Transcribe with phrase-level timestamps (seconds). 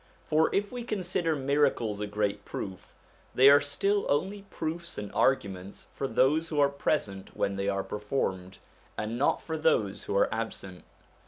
[0.23, 2.95] For, if we consider miracles a great proof,
[3.35, 7.83] they are still only proofs and arguments for those who are present when they are
[7.83, 8.57] performed,
[8.97, 10.85] and not for those who are absent.